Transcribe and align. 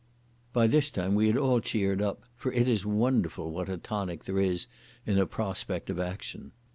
By 0.51 0.65
this 0.65 0.89
time 0.89 1.13
we 1.13 1.27
had 1.27 1.37
all 1.37 1.59
cheered 1.59 2.01
up, 2.01 2.23
for 2.35 2.51
it 2.53 2.67
is 2.67 2.87
wonderful 2.87 3.51
what 3.51 3.69
a 3.69 3.77
tonic 3.77 4.23
there 4.23 4.39
is 4.39 4.65
in 5.05 5.19
a 5.19 5.27
prospect 5.27 5.91
of 5.91 5.99
action. 5.99 6.53